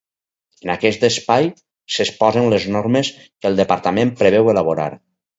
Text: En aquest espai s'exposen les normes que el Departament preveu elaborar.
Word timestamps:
En 0.67 0.69
aquest 0.73 1.03
espai 1.09 1.49
s'exposen 1.95 2.49
les 2.53 2.65
normes 2.75 3.11
que 3.25 3.49
el 3.51 3.59
Departament 3.61 4.15
preveu 4.23 4.49
elaborar. 4.55 4.89